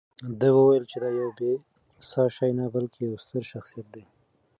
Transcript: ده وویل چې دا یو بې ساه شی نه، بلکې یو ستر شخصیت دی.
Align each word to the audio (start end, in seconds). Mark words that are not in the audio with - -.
ده 0.39 0.47
وویل 0.57 0.83
چې 0.91 0.97
دا 1.03 1.09
یو 1.21 1.29
بې 1.37 1.51
ساه 2.09 2.29
شی 2.35 2.51
نه، 2.59 2.65
بلکې 2.75 2.99
یو 3.01 3.15
ستر 3.23 3.41
شخصیت 3.51 3.87
دی. 3.93 4.03